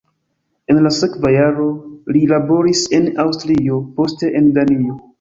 [0.73, 1.67] En la sekva jaro
[2.17, 5.03] li laboris en Aŭstrio, poste en Danio.